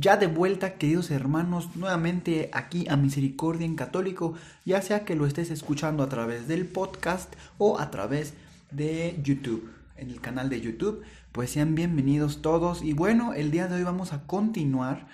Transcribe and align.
Ya 0.00 0.16
de 0.16 0.28
vuelta, 0.28 0.74
queridos 0.74 1.10
hermanos, 1.10 1.74
nuevamente 1.74 2.50
aquí 2.52 2.86
a 2.88 2.96
Misericordia 2.96 3.66
en 3.66 3.74
Católico, 3.74 4.34
ya 4.64 4.80
sea 4.80 5.04
que 5.04 5.16
lo 5.16 5.26
estés 5.26 5.50
escuchando 5.50 6.04
a 6.04 6.08
través 6.08 6.46
del 6.46 6.68
podcast 6.68 7.34
o 7.58 7.80
a 7.80 7.90
través 7.90 8.34
de 8.70 9.18
YouTube, 9.24 9.68
en 9.96 10.10
el 10.10 10.20
canal 10.20 10.50
de 10.50 10.60
YouTube, 10.60 11.02
pues 11.32 11.50
sean 11.50 11.74
bienvenidos 11.74 12.42
todos. 12.42 12.84
Y 12.84 12.92
bueno, 12.92 13.34
el 13.34 13.50
día 13.50 13.66
de 13.66 13.74
hoy 13.74 13.82
vamos 13.82 14.12
a 14.12 14.24
continuar 14.24 15.08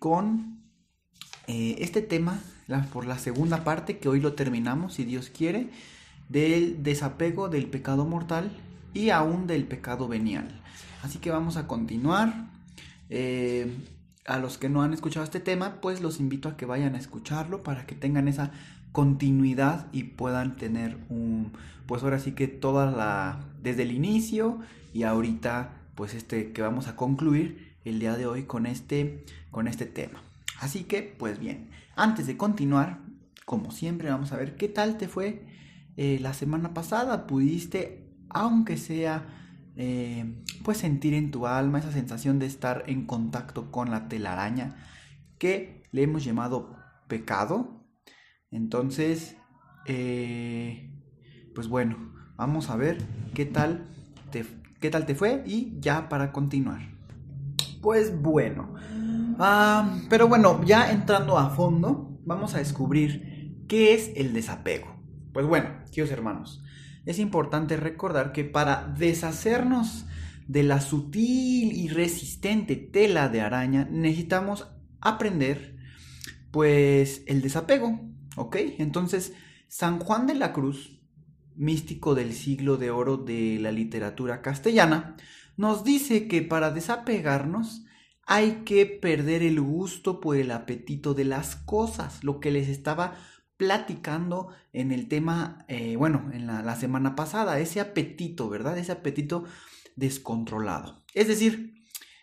con 0.00 0.64
eh, 1.46 1.76
este 1.78 2.02
tema 2.02 2.40
por 2.92 3.06
la 3.06 3.20
segunda 3.20 3.62
parte, 3.62 3.98
que 3.98 4.08
hoy 4.08 4.18
lo 4.18 4.32
terminamos, 4.32 4.94
si 4.94 5.04
Dios 5.04 5.30
quiere, 5.30 5.68
del 6.28 6.82
desapego 6.82 7.48
del 7.48 7.66
pecado 7.66 8.04
mortal 8.04 8.50
y 8.94 9.10
aún 9.10 9.46
del 9.46 9.64
pecado 9.64 10.08
venial. 10.08 10.60
Así 11.04 11.20
que 11.20 11.30
vamos 11.30 11.56
a 11.56 11.68
continuar. 11.68 12.48
Eh, 13.10 13.70
a 14.26 14.38
los 14.38 14.58
que 14.58 14.68
no 14.68 14.82
han 14.82 14.94
escuchado 14.94 15.24
este 15.24 15.40
tema, 15.40 15.80
pues 15.80 16.00
los 16.00 16.20
invito 16.20 16.48
a 16.48 16.56
que 16.56 16.66
vayan 16.66 16.94
a 16.94 16.98
escucharlo 16.98 17.62
para 17.62 17.86
que 17.86 17.94
tengan 17.94 18.28
esa 18.28 18.52
continuidad 18.92 19.88
y 19.92 20.04
puedan 20.04 20.56
tener 20.56 20.98
un, 21.08 21.52
pues 21.86 22.02
ahora 22.02 22.18
sí 22.18 22.32
que 22.32 22.48
toda 22.48 22.90
la, 22.90 23.40
desde 23.62 23.82
el 23.82 23.92
inicio 23.92 24.60
y 24.92 25.02
ahorita, 25.02 25.72
pues 25.94 26.14
este 26.14 26.52
que 26.52 26.62
vamos 26.62 26.86
a 26.86 26.96
concluir 26.96 27.74
el 27.84 27.98
día 27.98 28.16
de 28.16 28.26
hoy 28.26 28.44
con 28.44 28.66
este, 28.66 29.24
con 29.50 29.68
este 29.68 29.86
tema. 29.86 30.22
Así 30.60 30.84
que, 30.84 31.02
pues 31.02 31.38
bien, 31.38 31.68
antes 31.96 32.26
de 32.26 32.36
continuar, 32.36 33.00
como 33.44 33.70
siempre, 33.72 34.08
vamos 34.08 34.32
a 34.32 34.36
ver 34.36 34.56
qué 34.56 34.68
tal 34.68 34.96
te 34.96 35.08
fue 35.08 35.44
eh, 35.96 36.18
la 36.20 36.32
semana 36.32 36.72
pasada. 36.72 37.26
¿Pudiste, 37.26 38.06
aunque 38.30 38.76
sea 38.76 39.26
eh, 39.76 40.42
pues 40.62 40.78
sentir 40.78 41.14
en 41.14 41.30
tu 41.30 41.46
alma 41.46 41.78
esa 41.78 41.92
sensación 41.92 42.38
de 42.38 42.46
estar 42.46 42.84
en 42.86 43.06
contacto 43.06 43.70
con 43.70 43.90
la 43.90 44.08
telaraña 44.08 44.76
que 45.38 45.82
le 45.92 46.02
hemos 46.02 46.24
llamado 46.24 46.76
pecado. 47.08 47.84
Entonces, 48.50 49.36
eh, 49.86 50.90
pues 51.54 51.68
bueno, 51.68 52.12
vamos 52.36 52.70
a 52.70 52.76
ver 52.76 52.98
qué 53.34 53.44
tal 53.44 53.86
te, 54.30 54.44
qué 54.80 54.90
tal 54.90 55.06
te 55.06 55.14
fue 55.14 55.42
y 55.46 55.78
ya 55.80 56.08
para 56.08 56.32
continuar. 56.32 56.82
Pues 57.82 58.20
bueno, 58.20 58.74
ah, 59.38 59.98
pero 60.08 60.28
bueno, 60.28 60.64
ya 60.64 60.90
entrando 60.90 61.38
a 61.38 61.50
fondo, 61.50 62.18
vamos 62.24 62.54
a 62.54 62.58
descubrir 62.58 63.66
qué 63.68 63.94
es 63.94 64.10
el 64.16 64.32
desapego. 64.32 64.86
Pues 65.32 65.46
bueno, 65.46 65.68
queridos 65.86 66.10
hermanos, 66.10 66.63
es 67.06 67.18
importante 67.18 67.76
recordar 67.76 68.32
que 68.32 68.44
para 68.44 68.94
deshacernos 68.98 70.06
de 70.46 70.62
la 70.62 70.80
sutil 70.80 71.72
y 71.72 71.88
resistente 71.88 72.76
tela 72.76 73.28
de 73.28 73.40
araña 73.40 73.88
necesitamos 73.90 74.68
aprender 75.00 75.76
pues 76.50 77.22
el 77.26 77.42
desapego, 77.42 78.00
¿ok? 78.36 78.56
Entonces, 78.78 79.34
San 79.68 79.98
Juan 79.98 80.26
de 80.26 80.34
la 80.34 80.52
Cruz, 80.52 81.00
místico 81.56 82.14
del 82.14 82.32
siglo 82.32 82.76
de 82.76 82.90
oro 82.90 83.16
de 83.16 83.58
la 83.60 83.72
literatura 83.72 84.42
castellana, 84.42 85.16
nos 85.56 85.84
dice 85.84 86.28
que 86.28 86.42
para 86.42 86.70
desapegarnos 86.70 87.84
hay 88.26 88.62
que 88.64 88.86
perder 88.86 89.42
el 89.42 89.60
gusto 89.60 90.20
por 90.20 90.36
el 90.36 90.50
apetito 90.50 91.14
de 91.14 91.24
las 91.24 91.56
cosas, 91.56 92.24
lo 92.24 92.40
que 92.40 92.50
les 92.50 92.68
estaba 92.68 93.16
platicando 93.56 94.48
en 94.72 94.92
el 94.92 95.08
tema, 95.08 95.64
eh, 95.68 95.96
bueno, 95.96 96.30
en 96.32 96.46
la, 96.46 96.76
semana 96.76 97.14
pasada, 97.14 97.58
ese 97.60 97.80
apetito, 97.80 98.48
¿verdad? 98.48 98.78
Ese 98.78 98.92
apetito 98.92 99.44
descontrolado. 99.96 101.04
Es 101.14 101.28
decir, 101.28 101.74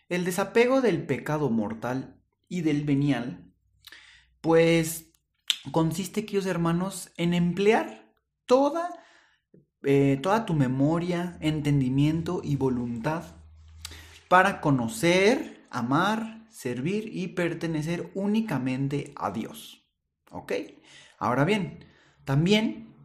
el 0.09 0.25
desapego 0.25 0.81
del 0.81 1.05
pecado 1.05 1.49
mortal 1.49 2.21
y 2.49 2.61
del 2.61 2.83
venial, 2.83 3.51
pues 4.41 5.11
consiste, 5.71 6.25
queridos 6.25 6.47
hermanos, 6.47 7.11
en 7.15 7.33
emplear 7.33 8.13
toda, 8.45 8.89
eh, 9.83 10.19
toda 10.21 10.45
tu 10.45 10.53
memoria, 10.53 11.37
entendimiento 11.39 12.41
y 12.43 12.57
voluntad 12.57 13.23
para 14.27 14.59
conocer, 14.59 15.65
amar, 15.69 16.45
servir 16.49 17.09
y 17.13 17.29
pertenecer 17.29 18.11
únicamente 18.13 19.13
a 19.15 19.31
Dios. 19.31 19.85
¿Ok? 20.29 20.53
Ahora 21.21 21.45
bien, 21.45 21.85
también 22.25 22.95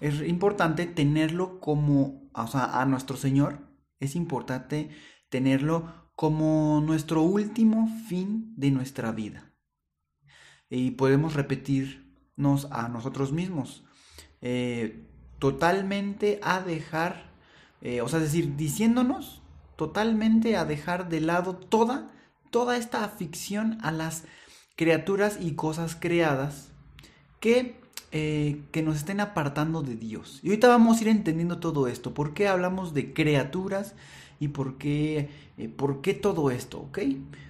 es 0.00 0.22
importante 0.22 0.86
tenerlo 0.86 1.58
como, 1.58 2.30
o 2.32 2.46
sea, 2.46 2.80
a 2.80 2.86
nuestro 2.86 3.16
Señor, 3.16 3.66
es 3.98 4.14
importante 4.14 4.90
tenerlo 5.28 5.92
como 6.14 6.80
nuestro 6.80 7.22
último 7.22 7.88
fin 8.08 8.54
de 8.56 8.70
nuestra 8.70 9.10
vida. 9.10 9.52
Y 10.70 10.92
podemos 10.92 11.34
repetirnos 11.34 12.68
a 12.70 12.88
nosotros 12.88 13.32
mismos, 13.32 13.84
eh, 14.40 15.08
totalmente 15.40 16.38
a 16.44 16.60
dejar, 16.60 17.32
eh, 17.80 18.02
o 18.02 18.08
sea, 18.08 18.20
es 18.20 18.26
decir, 18.26 18.54
diciéndonos 18.54 19.42
totalmente 19.74 20.56
a 20.56 20.64
dejar 20.64 21.08
de 21.08 21.20
lado 21.20 21.56
toda, 21.56 22.06
toda 22.52 22.76
esta 22.76 23.02
afición 23.02 23.78
a 23.82 23.90
las 23.90 24.26
criaturas 24.76 25.38
y 25.40 25.56
cosas 25.56 25.96
creadas 25.96 26.70
que, 27.44 27.76
eh, 28.10 28.62
que 28.72 28.82
nos 28.82 28.96
estén 28.96 29.20
apartando 29.20 29.82
de 29.82 29.96
Dios. 29.96 30.40
Y 30.42 30.48
ahorita 30.48 30.66
vamos 30.68 30.96
a 30.96 31.02
ir 31.02 31.08
entendiendo 31.08 31.58
todo 31.58 31.88
esto. 31.88 32.14
¿Por 32.14 32.32
qué 32.32 32.48
hablamos 32.48 32.94
de 32.94 33.12
criaturas? 33.12 33.94
¿Y 34.40 34.48
por 34.48 34.78
qué, 34.78 35.28
eh, 35.58 35.68
por 35.68 36.00
qué 36.00 36.14
todo 36.14 36.50
esto? 36.50 36.80
¿Ok? 36.80 37.00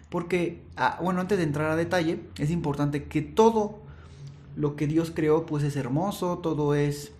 Porque, 0.08 0.64
ah, 0.74 0.98
bueno, 1.00 1.20
antes 1.20 1.38
de 1.38 1.44
entrar 1.44 1.70
a 1.70 1.76
detalle, 1.76 2.18
es 2.38 2.50
importante 2.50 3.04
que 3.04 3.22
todo 3.22 3.84
lo 4.56 4.74
que 4.74 4.88
Dios 4.88 5.12
creó, 5.14 5.46
pues 5.46 5.62
es 5.62 5.76
hermoso, 5.76 6.38
todo 6.38 6.74
es, 6.74 7.12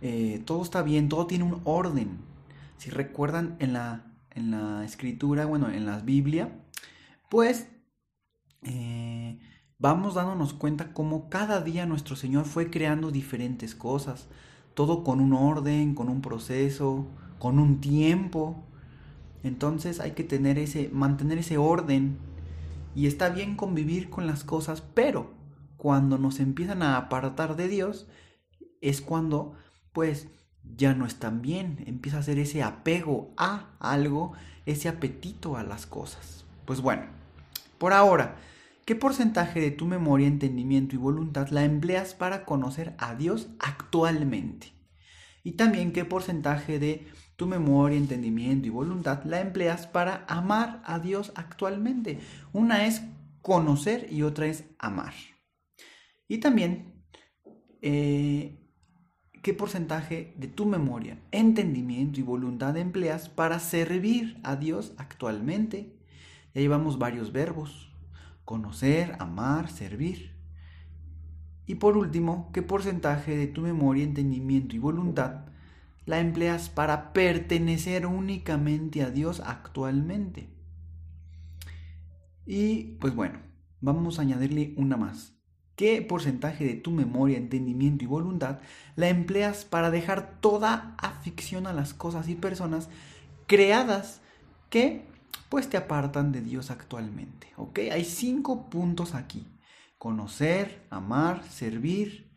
eh, 0.00 0.40
todo 0.46 0.62
está 0.62 0.80
bien, 0.82 1.10
todo 1.10 1.26
tiene 1.26 1.44
un 1.44 1.60
orden. 1.64 2.16
Si 2.78 2.88
recuerdan 2.88 3.56
en 3.58 3.74
la, 3.74 4.06
en 4.30 4.50
la 4.50 4.82
escritura, 4.82 5.44
bueno, 5.44 5.70
en 5.70 5.84
la 5.84 5.98
Biblia, 5.98 6.56
pues 7.28 7.68
vamos 9.78 10.14
dándonos 10.14 10.54
cuenta 10.54 10.92
cómo 10.92 11.28
cada 11.28 11.60
día 11.60 11.86
nuestro 11.86 12.16
Señor 12.16 12.44
fue 12.44 12.70
creando 12.70 13.10
diferentes 13.10 13.74
cosas, 13.74 14.28
todo 14.74 15.04
con 15.04 15.20
un 15.20 15.32
orden, 15.32 15.94
con 15.94 16.08
un 16.08 16.20
proceso, 16.20 17.06
con 17.38 17.58
un 17.58 17.80
tiempo. 17.80 18.56
Entonces 19.42 20.00
hay 20.00 20.12
que 20.12 20.24
tener 20.24 20.58
ese, 20.58 20.88
mantener 20.92 21.38
ese 21.38 21.58
orden 21.58 22.18
y 22.94 23.06
está 23.06 23.28
bien 23.28 23.56
convivir 23.56 24.10
con 24.10 24.26
las 24.26 24.44
cosas, 24.44 24.82
pero 24.94 25.32
cuando 25.76 26.16
nos 26.16 26.40
empiezan 26.40 26.82
a 26.82 26.96
apartar 26.96 27.56
de 27.56 27.68
Dios 27.68 28.06
es 28.80 29.00
cuando 29.00 29.54
pues 29.92 30.28
ya 30.76 30.94
no 30.94 31.04
están 31.06 31.42
bien, 31.42 31.84
empieza 31.86 32.18
a 32.18 32.22
ser 32.22 32.38
ese 32.38 32.62
apego 32.62 33.30
a 33.36 33.66
algo, 33.80 34.32
ese 34.66 34.88
apetito 34.88 35.56
a 35.56 35.62
las 35.62 35.86
cosas. 35.86 36.44
Pues 36.64 36.80
bueno, 36.80 37.02
por 37.78 37.92
ahora 37.92 38.36
¿Qué 38.84 38.94
porcentaje 38.94 39.60
de 39.60 39.70
tu 39.70 39.86
memoria, 39.86 40.26
entendimiento 40.26 40.94
y 40.94 40.98
voluntad 40.98 41.48
la 41.48 41.64
empleas 41.64 42.12
para 42.12 42.44
conocer 42.44 42.94
a 42.98 43.14
Dios 43.14 43.48
actualmente? 43.58 44.74
Y 45.42 45.52
también 45.52 45.90
qué 45.92 46.04
porcentaje 46.04 46.78
de 46.78 47.06
tu 47.36 47.46
memoria, 47.46 47.96
entendimiento 47.96 48.66
y 48.66 48.70
voluntad 48.70 49.24
la 49.24 49.40
empleas 49.40 49.86
para 49.86 50.26
amar 50.28 50.82
a 50.84 50.98
Dios 50.98 51.32
actualmente. 51.34 52.18
Una 52.52 52.86
es 52.86 53.02
conocer 53.40 54.06
y 54.12 54.20
otra 54.20 54.46
es 54.46 54.64
amar. 54.78 55.14
Y 56.28 56.38
también, 56.38 57.06
eh, 57.80 58.68
¿qué 59.42 59.54
porcentaje 59.54 60.34
de 60.36 60.48
tu 60.48 60.66
memoria, 60.66 61.22
entendimiento 61.30 62.20
y 62.20 62.22
voluntad 62.22 62.76
empleas 62.76 63.30
para 63.30 63.60
servir 63.60 64.38
a 64.42 64.56
Dios 64.56 64.92
actualmente? 64.98 65.96
Ya 66.54 66.60
llevamos 66.60 66.98
varios 66.98 67.32
verbos 67.32 67.93
conocer, 68.44 69.16
amar, 69.18 69.70
servir. 69.70 70.34
Y 71.66 71.76
por 71.76 71.96
último, 71.96 72.50
¿qué 72.52 72.62
porcentaje 72.62 73.36
de 73.36 73.46
tu 73.46 73.62
memoria, 73.62 74.04
entendimiento 74.04 74.76
y 74.76 74.78
voluntad 74.78 75.46
la 76.06 76.20
empleas 76.20 76.68
para 76.68 77.14
pertenecer 77.14 78.06
únicamente 78.06 79.02
a 79.02 79.10
Dios 79.10 79.40
actualmente? 79.40 80.50
Y 82.46 82.96
pues 83.00 83.14
bueno, 83.14 83.38
vamos 83.80 84.18
a 84.18 84.22
añadirle 84.22 84.74
una 84.76 84.96
más. 84.96 85.34
¿Qué 85.76 86.02
porcentaje 86.02 86.64
de 86.64 86.74
tu 86.74 86.90
memoria, 86.92 87.36
entendimiento 87.36 88.04
y 88.04 88.06
voluntad 88.06 88.60
la 88.94 89.08
empleas 89.08 89.64
para 89.64 89.90
dejar 89.90 90.38
toda 90.40 90.94
afición 90.98 91.66
a 91.66 91.72
las 91.72 91.94
cosas 91.94 92.28
y 92.28 92.36
personas 92.36 92.88
creadas 93.46 94.20
que 94.70 95.06
pues 95.48 95.68
te 95.68 95.76
apartan 95.76 96.32
de 96.32 96.40
Dios 96.40 96.70
actualmente? 96.70 97.48
¿Ok? 97.56 97.80
Hay 97.92 98.04
cinco 98.04 98.68
puntos 98.70 99.14
aquí. 99.14 99.46
Conocer, 99.98 100.86
amar, 100.90 101.44
servir, 101.44 102.30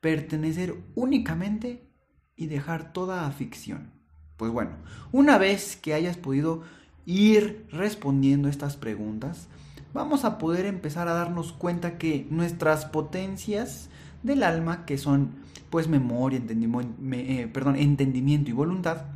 pertenecer 0.00 0.74
únicamente 0.94 1.90
y 2.36 2.46
dejar 2.46 2.92
toda 2.92 3.26
afición. 3.26 3.92
Pues 4.36 4.50
bueno, 4.50 4.72
una 5.12 5.38
vez 5.38 5.76
que 5.76 5.94
hayas 5.94 6.16
podido 6.16 6.62
ir 7.06 7.66
respondiendo 7.70 8.48
estas 8.48 8.76
preguntas, 8.76 9.48
vamos 9.92 10.24
a 10.24 10.38
poder 10.38 10.66
empezar 10.66 11.08
a 11.08 11.14
darnos 11.14 11.52
cuenta 11.52 11.98
que 11.98 12.26
nuestras 12.30 12.84
potencias 12.86 13.88
del 14.22 14.42
alma, 14.42 14.84
que 14.86 14.98
son 14.98 15.34
pues 15.70 15.88
memoria, 15.88 16.38
entendimiento, 16.38 16.94
eh, 17.12 17.48
perdón, 17.52 17.76
entendimiento 17.76 18.50
y 18.50 18.54
voluntad, 18.54 19.06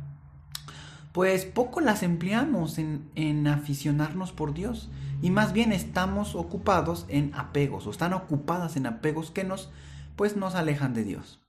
pues 1.17 1.45
poco 1.45 1.81
las 1.81 2.03
empleamos 2.03 2.77
en, 2.77 3.09
en 3.15 3.47
aficionarnos 3.47 4.33
por 4.33 4.53
Dios 4.53 4.91
y 5.19 5.31
más 5.31 5.51
bien 5.51 5.71
estamos 5.71 6.35
ocupados 6.35 7.07
en 7.09 7.33
apegos 7.33 7.87
o 7.87 7.89
están 7.89 8.13
ocupadas 8.13 8.77
en 8.77 8.85
apegos 8.85 9.31
que 9.31 9.43
nos 9.43 9.71
pues 10.15 10.37
nos 10.37 10.53
alejan 10.53 10.93
de 10.93 11.03
Dios. 11.03 11.41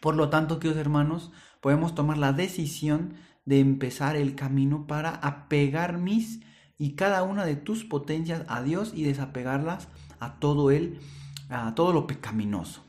Por 0.00 0.14
lo 0.14 0.30
tanto, 0.30 0.60
queridos 0.60 0.80
hermanos, 0.80 1.32
podemos 1.60 1.96
tomar 1.96 2.16
la 2.16 2.32
decisión 2.32 3.14
de 3.44 3.58
empezar 3.58 4.14
el 4.14 4.36
camino 4.36 4.86
para 4.86 5.10
apegar 5.16 5.98
mis 5.98 6.38
y 6.78 6.92
cada 6.92 7.24
una 7.24 7.44
de 7.44 7.56
tus 7.56 7.82
potencias 7.82 8.44
a 8.46 8.62
Dios 8.62 8.92
y 8.94 9.02
desapegarlas 9.02 9.88
a 10.20 10.38
todo 10.38 10.70
él, 10.70 11.00
a 11.48 11.74
todo 11.74 11.92
lo 11.92 12.06
pecaminoso. 12.06 12.84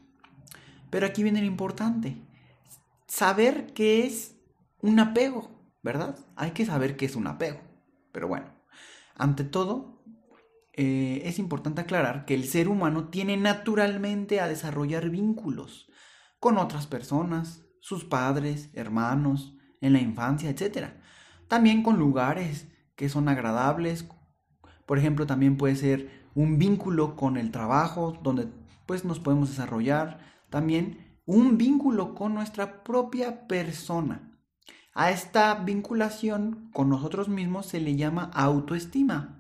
Pero 0.91 1.07
aquí 1.07 1.23
viene 1.23 1.39
lo 1.39 1.47
importante, 1.47 2.21
saber 3.07 3.73
qué 3.73 4.05
es 4.05 4.35
un 4.79 4.99
apego, 4.99 5.62
¿verdad? 5.83 6.17
Hay 6.35 6.51
que 6.51 6.65
saber 6.65 6.97
qué 6.97 7.05
es 7.05 7.15
un 7.15 7.27
apego. 7.27 7.59
Pero 8.11 8.27
bueno, 8.27 8.47
ante 9.15 9.43
todo, 9.43 10.03
eh, 10.73 11.21
es 11.25 11.37
importante 11.37 11.81
aclarar 11.81 12.25
que 12.25 12.33
el 12.33 12.45
ser 12.45 12.67
humano 12.67 13.09
tiene 13.09 13.37
naturalmente 13.37 14.39
a 14.39 14.47
desarrollar 14.47 15.09
vínculos 15.09 15.91
con 16.39 16.57
otras 16.57 16.87
personas, 16.87 17.63
sus 17.79 18.05
padres, 18.05 18.71
hermanos, 18.73 19.55
en 19.81 19.93
la 19.93 19.99
infancia, 19.99 20.49
etc. 20.49 20.93
También 21.47 21.83
con 21.83 21.99
lugares 21.99 22.67
que 22.95 23.09
son 23.09 23.27
agradables. 23.27 24.07
Por 24.85 24.97
ejemplo, 24.97 25.27
también 25.27 25.57
puede 25.57 25.75
ser 25.75 26.23
un 26.33 26.57
vínculo 26.57 27.15
con 27.15 27.37
el 27.37 27.51
trabajo, 27.51 28.17
donde 28.23 28.47
pues 28.85 29.05
nos 29.05 29.19
podemos 29.19 29.49
desarrollar. 29.49 30.19
También 30.49 31.19
un 31.25 31.57
vínculo 31.57 32.15
con 32.15 32.33
nuestra 32.33 32.83
propia 32.83 33.47
persona. 33.47 34.32
A 34.93 35.11
esta 35.11 35.55
vinculación 35.55 36.69
con 36.73 36.89
nosotros 36.89 37.29
mismos 37.29 37.65
se 37.65 37.79
le 37.79 37.95
llama 37.95 38.29
autoestima. 38.33 39.39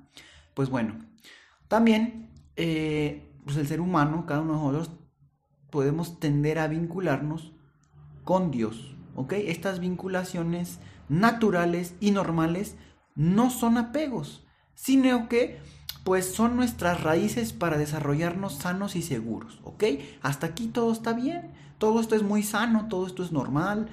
Pues 0.53 0.69
bueno, 0.69 0.95
también 1.67 2.29
eh, 2.55 3.31
pues 3.45 3.57
el 3.57 3.67
ser 3.67 3.81
humano, 3.81 4.25
cada 4.25 4.41
uno 4.41 4.53
de 4.53 4.59
nosotros, 4.59 4.91
podemos 5.69 6.19
tender 6.19 6.59
a 6.59 6.67
vincularnos 6.67 7.51
con 8.23 8.51
Dios. 8.51 8.95
¿Ok? 9.15 9.33
Estas 9.33 9.79
vinculaciones 9.79 10.79
naturales 11.07 11.95
y 11.99 12.11
normales 12.11 12.75
no 13.15 13.49
son 13.49 13.77
apegos, 13.77 14.45
sino 14.73 15.29
que 15.29 15.59
pues 16.03 16.33
son 16.33 16.55
nuestras 16.55 17.01
raíces 17.01 17.53
para 17.53 17.77
desarrollarnos 17.77 18.55
sanos 18.55 18.95
y 18.95 19.01
seguros, 19.01 19.59
¿ok? 19.63 19.83
Hasta 20.21 20.47
aquí 20.47 20.67
todo 20.67 20.91
está 20.91 21.13
bien, 21.13 21.51
todo 21.77 22.01
esto 22.01 22.15
es 22.15 22.23
muy 22.23 22.43
sano, 22.43 22.87
todo 22.89 23.07
esto 23.07 23.23
es 23.23 23.31
normal. 23.31 23.87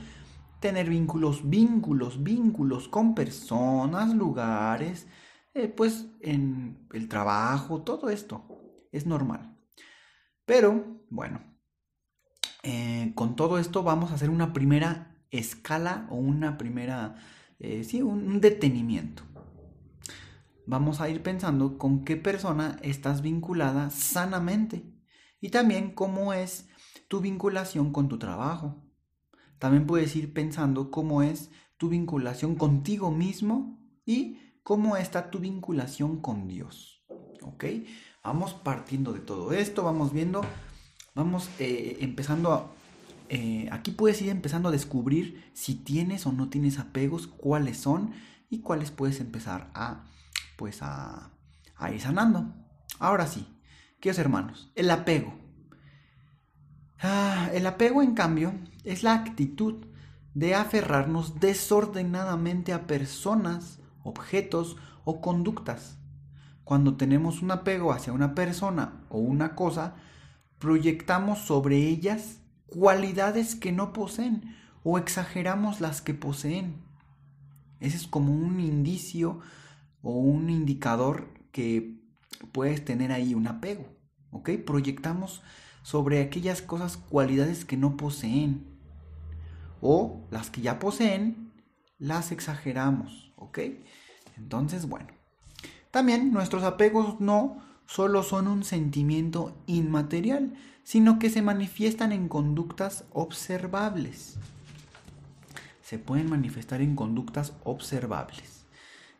Tener 0.61 0.89
vínculos, 0.89 1.49
vínculos, 1.49 2.23
vínculos 2.23 2.89
con 2.89 3.15
personas, 3.15 4.15
lugares, 4.15 5.07
eh, 5.55 5.69
pues 5.69 6.07
en 6.21 6.87
el 6.93 7.09
trabajo, 7.09 7.83
todo 7.83 8.11
esto 8.11 8.45
es 8.93 9.07
normal. 9.07 9.57
Pero, 10.45 11.03
bueno, 11.11 11.41
eh, 12.63 13.13
con 13.15 13.37
todo 13.37 13.59
esto 13.59 13.83
vamos 13.83 14.11
a 14.11 14.15
hacer 14.15 14.31
una 14.31 14.53
primera 14.53 15.25
escala 15.31 16.07
o 16.11 16.17
una 16.17 16.59
primera 16.59 17.17
eh, 17.61 17.85
sí, 17.85 18.01
un, 18.01 18.41
detenimiento. 18.41 19.23
Vamos 20.67 21.01
a 21.03 21.11
ir 21.11 21.23
pensando 21.23 21.77
con 21.77 22.05
qué 22.05 22.17
persona 22.17 22.79
estás 22.83 23.21
vinculada 23.21 23.91
sanamente 23.91 24.83
y 25.43 25.51
también 25.51 25.91
cómo 25.95 26.33
es 26.33 26.69
tu 27.09 27.21
vinculación 27.21 27.93
con 27.93 28.09
tu 28.09 28.19
trabajo. 28.19 28.83
También 29.61 29.87
puedes 29.87 30.17
ir 30.17 30.33
pensando 30.33 30.91
cómo 30.91 31.23
es 31.23 31.51
tu 31.77 31.89
vinculación 31.89 32.57
contigo 32.57 33.13
mismo 33.13 33.79
y 34.05 34.39
cómo 34.65 34.97
está 34.97 35.31
tu 35.31 35.39
vinculación 35.39 36.21
con 36.21 36.49
Dios. 36.49 37.05
¿Ok? 37.43 37.65
Vamos 38.25 38.55
partiendo 38.55 39.13
de 39.13 39.21
todo 39.21 39.53
esto, 39.53 39.85
vamos 39.85 40.13
viendo, 40.13 40.43
vamos 41.15 41.49
eh, 41.61 41.99
empezando 42.01 42.53
a 42.53 42.71
eh, 43.33 43.69
aquí 43.71 43.93
puedes 43.93 44.21
ir 44.23 44.29
empezando 44.29 44.69
a 44.69 44.73
descubrir 44.73 45.49
si 45.55 45.77
tienes 45.77 46.27
o 46.27 46.33
no 46.33 46.51
tienes 46.51 46.81
apegos, 46.81 47.29
cuáles 47.29 47.77
son 47.77 48.13
y 48.51 48.59
cuáles 48.59 48.91
puedes 48.91 49.21
empezar 49.21 49.71
a, 49.73 50.05
pues 50.57 50.83
a, 50.83 51.31
ir 51.93 52.01
sanando. 52.01 52.53
Ahora 52.99 53.29
sí, 53.29 53.47
queridos 54.01 54.19
hermanos, 54.19 54.73
el 54.75 54.91
apego. 54.91 55.33
Ah, 56.99 57.51
el 57.55 57.69
apego, 57.69 58.03
en 58.03 58.15
cambio, 58.15 58.53
es 58.85 59.03
la 59.03 59.15
actitud 59.15 59.87
de 60.35 60.55
aferrarnos 60.55 61.41
desordenadamente 61.41 62.73
a 62.73 62.87
personas, 62.87 63.81
objetos 64.03 64.77
o 65.05 65.21
conductas. 65.21 65.99
Cuando 66.65 66.97
tenemos 66.97 67.43
un 67.43 67.51
apego 67.51 67.93
hacia 67.93 68.13
una 68.13 68.35
persona 68.35 69.05
o 69.09 69.19
una 69.19 69.55
cosa, 69.55 69.95
proyectamos 70.59 71.41
sobre 71.41 71.77
ellas 71.77 72.43
cualidades 72.67 73.57
que 73.57 73.73
no 73.73 73.93
poseen 73.93 74.55
o 74.85 74.99
exageramos 74.99 75.81
las 75.81 76.01
que 76.01 76.15
poseen. 76.15 76.77
Ese 77.81 77.97
es 77.97 78.07
como 78.07 78.33
un 78.33 78.61
indicio 78.61 79.41
o 80.03 80.13
un 80.13 80.49
indicador 80.49 81.35
que 81.51 81.99
puedes 82.53 82.85
tener 82.85 83.11
ahí 83.11 83.35
un 83.35 83.49
apego, 83.49 83.87
¿ok? 84.31 84.51
Proyectamos 84.65 85.43
sobre 85.83 86.23
aquellas 86.23 86.63
cosas 86.63 86.97
cualidades 86.97 87.65
que 87.65 87.77
no 87.77 87.97
poseen 87.97 88.80
o 89.81 90.27
las 90.31 90.51
que 90.51 90.61
ya 90.61 90.79
poseen 90.79 91.53
las 91.99 92.33
exageramos, 92.33 93.33
¿ok? 93.37 93.59
Entonces, 94.37 94.87
bueno, 94.89 95.09
también 95.91 96.33
nuestros 96.33 96.63
apegos 96.63 97.21
no 97.21 97.63
solo 97.87 98.23
son 98.23 98.47
un 98.47 98.65
sentimiento 98.65 99.57
inmaterial, 99.67 100.55
sino 100.85 101.19
que 101.19 101.31
se 101.31 101.43
manifiestan 101.43 102.13
en 102.13 102.29
conductas 102.29 103.05
observables. 103.13 104.39
Se 105.83 105.99
pueden 105.99 106.31
manifestar 106.31 106.81
en 106.81 106.95
conductas 106.95 107.53
observables. 107.65 108.65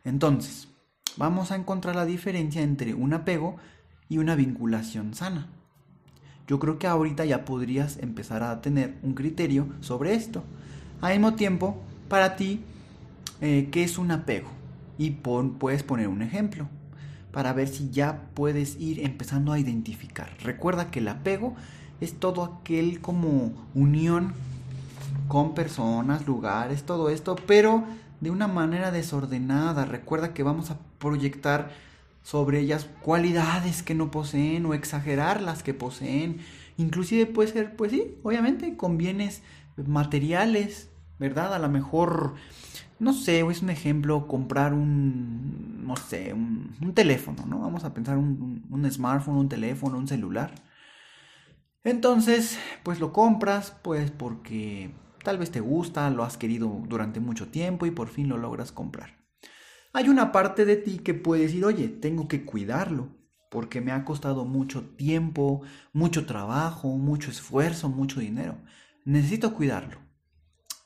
Entonces, 0.03 0.69
vamos 1.17 1.51
a 1.51 1.55
encontrar 1.55 1.95
la 1.95 2.05
diferencia 2.05 2.61
entre 2.61 2.93
un 2.93 3.13
apego 3.13 3.57
y 4.09 4.17
una 4.17 4.35
vinculación 4.35 5.13
sana. 5.13 5.49
Yo 6.51 6.59
creo 6.59 6.77
que 6.77 6.85
ahorita 6.85 7.23
ya 7.23 7.45
podrías 7.45 7.97
empezar 7.99 8.43
a 8.43 8.59
tener 8.59 8.97
un 9.03 9.13
criterio 9.13 9.67
sobre 9.79 10.15
esto. 10.15 10.43
Al 10.99 11.13
mismo 11.13 11.35
tiempo, 11.35 11.81
para 12.09 12.35
ti, 12.35 12.59
eh, 13.39 13.69
¿qué 13.71 13.85
es 13.85 13.97
un 13.97 14.11
apego? 14.11 14.49
Y 14.97 15.11
puedes 15.11 15.83
poner 15.83 16.09
un 16.09 16.21
ejemplo 16.21 16.67
para 17.31 17.53
ver 17.53 17.69
si 17.69 17.89
ya 17.89 18.23
puedes 18.33 18.77
ir 18.81 18.99
empezando 19.05 19.53
a 19.53 19.59
identificar. 19.59 20.35
Recuerda 20.43 20.91
que 20.91 20.99
el 20.99 21.07
apego 21.07 21.55
es 22.01 22.19
todo 22.19 22.43
aquel 22.43 22.99
como 22.99 23.53
unión 23.73 24.33
con 25.29 25.53
personas, 25.53 26.27
lugares, 26.27 26.83
todo 26.83 27.09
esto, 27.09 27.37
pero 27.47 27.85
de 28.19 28.29
una 28.29 28.49
manera 28.49 28.91
desordenada. 28.91 29.85
Recuerda 29.85 30.33
que 30.33 30.43
vamos 30.43 30.69
a 30.69 30.77
proyectar 30.99 31.71
sobre 32.23 32.59
ellas 32.59 32.87
cualidades 33.01 33.83
que 33.83 33.95
no 33.95 34.11
poseen 34.11 34.65
o 34.65 34.73
exagerar 34.73 35.41
las 35.41 35.63
que 35.63 35.73
poseen. 35.73 36.39
Inclusive 36.77 37.25
puede 37.25 37.51
ser, 37.51 37.75
pues 37.75 37.91
sí, 37.91 38.15
obviamente, 38.23 38.77
con 38.77 38.97
bienes 38.97 39.41
materiales, 39.77 40.89
¿verdad? 41.19 41.53
A 41.53 41.59
lo 41.59 41.69
mejor 41.69 42.35
no 43.01 43.13
sé, 43.13 43.39
es 43.39 43.63
un 43.63 43.71
ejemplo, 43.71 44.27
comprar 44.27 44.75
un, 44.75 45.83
no 45.87 45.95
sé, 45.95 46.33
un, 46.33 46.93
teléfono, 46.93 47.47
¿no? 47.47 47.59
Vamos 47.59 47.83
a 47.83 47.95
pensar 47.95 48.15
un, 48.15 48.63
un, 48.69 48.91
smartphone, 48.91 49.37
un 49.37 49.49
teléfono, 49.49 49.97
un 49.97 50.07
celular. 50.07 50.53
Entonces, 51.83 52.59
pues 52.83 52.99
lo 52.99 53.11
compras, 53.11 53.75
pues 53.81 54.11
porque 54.11 54.91
tal 55.23 55.39
vez 55.39 55.49
te 55.49 55.61
gusta, 55.61 56.11
lo 56.11 56.23
has 56.23 56.37
querido 56.37 56.83
durante 56.87 57.19
mucho 57.19 57.47
tiempo 57.47 57.87
y 57.87 57.91
por 57.91 58.07
fin 58.07 58.29
lo 58.29 58.37
logras 58.37 58.71
comprar. 58.71 59.20
Hay 59.93 60.09
una 60.09 60.31
parte 60.31 60.65
de 60.65 60.77
ti 60.77 60.99
que 60.99 61.13
puede 61.13 61.43
decir, 61.43 61.65
oye, 61.65 61.87
tengo 61.89 62.27
que 62.27 62.45
cuidarlo, 62.45 63.09
porque 63.49 63.81
me 63.81 63.91
ha 63.91 64.05
costado 64.05 64.45
mucho 64.45 64.83
tiempo, 64.95 65.61
mucho 65.91 66.25
trabajo, 66.25 66.87
mucho 66.89 67.29
esfuerzo, 67.29 67.89
mucho 67.89 68.19
dinero. 68.19 68.57
Necesito 69.03 69.53
cuidarlo. 69.53 69.99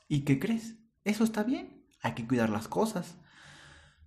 ¿Y 0.08 0.20
qué 0.20 0.38
crees? 0.38 0.74
Eso 1.04 1.24
está 1.24 1.44
bien, 1.44 1.84
hay 2.02 2.14
que 2.14 2.26
cuidar 2.26 2.50
las 2.50 2.66
cosas. 2.66 3.16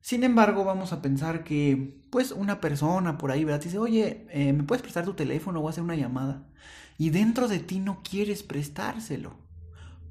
Sin 0.02 0.24
embargo, 0.24 0.64
vamos 0.64 0.94
a 0.94 1.02
pensar 1.02 1.44
que, 1.44 2.02
pues, 2.10 2.32
una 2.32 2.62
persona 2.62 3.18
por 3.18 3.32
ahí, 3.32 3.44
¿verdad? 3.44 3.64
Dice, 3.64 3.78
oye, 3.78 4.26
eh, 4.32 4.54
¿me 4.54 4.64
puedes 4.64 4.82
prestar 4.82 5.06
tu 5.06 5.14
teléfono 5.14 5.60
o 5.60 5.70
hacer 5.70 5.84
una 5.84 5.96
llamada? 5.96 6.48
Y 6.98 7.10
dentro 7.10 7.48
de 7.48 7.60
ti 7.60 7.80
no 7.80 8.02
quieres 8.04 8.44
prestárselo. 8.44 9.38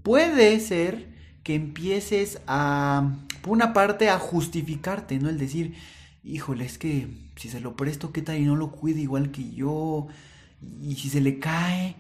Puede 0.03 0.61
ser 0.61 1.15
que 1.43 1.55
empieces 1.55 2.41
a, 2.47 3.15
una 3.53 3.73
parte, 3.73 4.11
a 4.11 4.19
justificarte, 4.19 5.19
¿no? 5.19 5.29
El 5.29 5.39
decir, 5.39 5.75
híjole, 6.25 6.65
es 6.65 6.79
que 6.79 7.31
si 7.37 7.49
se 7.49 7.61
lo 7.61 7.77
presto, 7.77 8.13
¿qué 8.13 8.23
tal 8.23 8.39
y 8.39 8.45
no 8.45 8.57
lo 8.57 8.73
cuide 8.73 9.01
igual 9.01 9.31
que 9.31 9.51
yo? 9.51 10.09
Y 10.83 10.97
si 10.97 11.09
se 11.09 11.21
le 11.21 11.39
cae, 11.39 11.97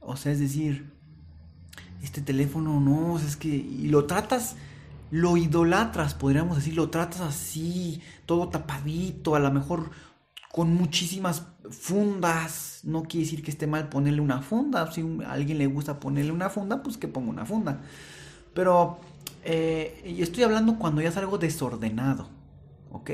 o 0.00 0.16
sea, 0.16 0.32
es 0.32 0.40
decir, 0.40 0.92
este 2.02 2.20
teléfono 2.20 2.80
no, 2.80 3.18
es 3.18 3.36
que, 3.36 3.48
y 3.48 3.88
lo 3.88 4.06
tratas 4.06 4.56
lo 5.10 5.36
idolatras, 5.36 6.14
podríamos 6.14 6.56
decir, 6.56 6.74
lo 6.74 6.90
tratas 6.90 7.20
así, 7.20 8.00
todo 8.26 8.48
tapadito, 8.48 9.34
a 9.34 9.38
lo 9.38 9.50
mejor 9.52 9.90
con 10.50 10.74
muchísimas 10.74 11.44
fundas. 11.70 12.80
No 12.84 13.02
quiere 13.04 13.24
decir 13.24 13.42
que 13.42 13.50
esté 13.50 13.66
mal 13.66 13.88
ponerle 13.88 14.20
una 14.20 14.42
funda. 14.42 14.90
Si 14.90 15.02
a 15.24 15.32
alguien 15.32 15.58
le 15.58 15.66
gusta 15.66 16.00
ponerle 16.00 16.32
una 16.32 16.50
funda, 16.50 16.82
pues 16.82 16.96
que 16.96 17.08
ponga 17.08 17.30
una 17.30 17.46
funda. 17.46 17.82
Pero 18.54 19.00
eh, 19.46 20.16
estoy 20.18 20.44
hablando 20.44 20.78
cuando 20.78 21.00
ya 21.00 21.08
es 21.10 21.16
algo 21.16 21.38
desordenado, 21.38 22.28
¿ok? 22.90 23.10